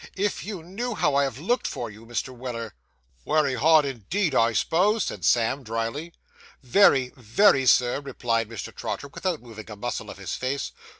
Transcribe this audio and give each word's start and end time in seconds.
If 0.15 0.43
you 0.43 0.63
knew 0.63 0.95
how 0.95 1.13
I 1.13 1.25
have 1.25 1.37
looked 1.37 1.67
for 1.67 1.87
you, 1.91 2.07
Mr. 2.07 2.35
Weller' 2.35 2.73
'Wery 3.23 3.53
hard, 3.53 3.85
indeed, 3.85 4.33
I 4.33 4.51
s'pose?' 4.51 5.03
said 5.03 5.23
Sam 5.23 5.61
drily. 5.61 6.11
'Very, 6.63 7.11
very, 7.15 7.67
Sir,' 7.67 8.01
replied 8.01 8.49
Mr. 8.49 8.75
Trotter, 8.75 9.09
without 9.09 9.43
moving 9.43 9.69
a 9.69 9.75
muscle 9.75 10.09
of 10.09 10.17
his 10.17 10.33
face. 10.33 10.71